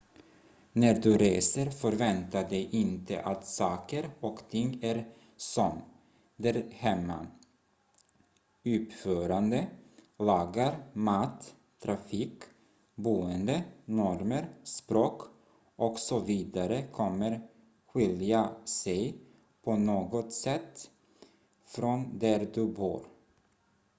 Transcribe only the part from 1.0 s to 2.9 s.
reser förvänta dig